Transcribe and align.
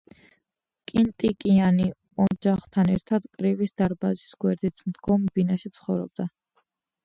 კენტიკიანი 0.91 1.85
ოჯახთან 2.25 2.91
ერთად 2.95 3.29
კრივის 3.37 3.77
დარბაზის 3.85 4.35
გვერდით 4.47 4.85
მდგომ 4.91 5.33
ბინაში 5.37 5.75
ცხოვრობდა. 5.81 6.31